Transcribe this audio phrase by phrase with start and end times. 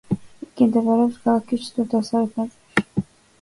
[0.45, 3.07] იგი მდებარეობს ქალაქის ჩრდილო-დასავლეთ ნაწილში.